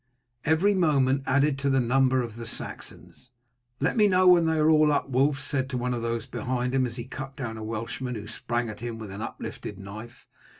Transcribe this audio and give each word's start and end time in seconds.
Every 0.45 0.73
moment 0.73 1.21
added 1.27 1.59
to 1.59 1.69
the 1.69 1.79
number 1.79 2.23
of 2.23 2.35
the 2.35 2.47
Saxons. 2.47 3.29
"Let 3.79 3.95
me 3.95 4.07
know 4.07 4.27
when 4.27 4.47
they 4.47 4.57
are 4.57 4.67
all 4.67 4.91
up," 4.91 5.07
Wulf 5.09 5.39
said 5.39 5.69
to 5.69 5.77
one 5.77 5.93
of 5.93 6.01
those 6.01 6.25
behind 6.25 6.73
him, 6.73 6.87
as 6.87 6.95
he 6.95 7.03
cut 7.05 7.35
down 7.35 7.55
a 7.55 7.63
Welshman 7.63 8.15
who 8.15 8.25
sprang 8.25 8.67
at 8.67 8.79
him 8.79 8.97
with 8.97 9.11
uplifted 9.11 9.77
knife. 9.77 10.27